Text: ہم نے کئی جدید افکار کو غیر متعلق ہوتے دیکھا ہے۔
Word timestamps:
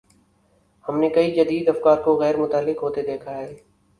ہم 0.85 0.99
نے 0.99 1.09
کئی 1.09 1.31
جدید 1.31 1.69
افکار 1.69 1.97
کو 2.03 2.15
غیر 2.19 2.37
متعلق 2.37 2.83
ہوتے 2.83 3.01
دیکھا 3.01 3.37
ہے۔ 3.37 3.53